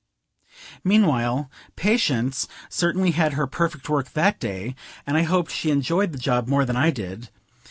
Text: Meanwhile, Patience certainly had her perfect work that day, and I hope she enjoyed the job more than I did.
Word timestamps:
Meanwhile, 0.83 1.47
Patience 1.75 2.47
certainly 2.69 3.11
had 3.11 3.33
her 3.33 3.45
perfect 3.45 3.87
work 3.87 4.13
that 4.13 4.39
day, 4.39 4.73
and 5.05 5.15
I 5.15 5.21
hope 5.21 5.47
she 5.47 5.69
enjoyed 5.69 6.11
the 6.11 6.17
job 6.17 6.47
more 6.47 6.65
than 6.65 6.75
I 6.75 6.89
did. 6.89 7.29